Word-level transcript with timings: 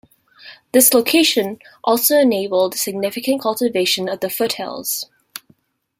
This 0.71 0.95
location 0.95 1.59
also 1.83 2.15
enabled 2.17 2.73
significant 2.75 3.39
cultivation 3.39 4.09
of 4.09 4.19
the 4.19 4.31
foothills. 4.31 5.05